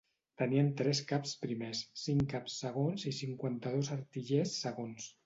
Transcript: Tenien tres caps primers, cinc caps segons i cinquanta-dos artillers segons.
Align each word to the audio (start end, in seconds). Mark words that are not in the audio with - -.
Tenien 0.41 0.69
tres 0.77 1.01
caps 1.11 1.33
primers, 1.43 1.81
cinc 2.03 2.25
caps 2.31 2.55
segons 2.63 3.05
i 3.13 3.13
cinquanta-dos 3.19 3.93
artillers 3.97 4.57
segons. 4.65 5.07